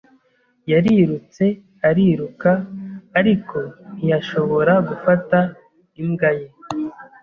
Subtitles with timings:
[0.71, 1.45] Yarirutse
[1.89, 2.51] ariruka,
[3.19, 3.57] ariko
[3.95, 5.37] ntiyashobora gufata
[6.01, 6.47] imbwa ye.